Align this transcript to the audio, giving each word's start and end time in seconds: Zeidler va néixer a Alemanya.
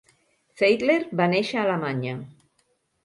Zeidler 0.61 0.95
va 1.21 1.29
néixer 1.35 1.59
a 1.59 1.67
Alemanya. 1.69 2.17